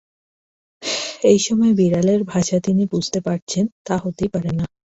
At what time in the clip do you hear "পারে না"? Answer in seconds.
4.33-4.65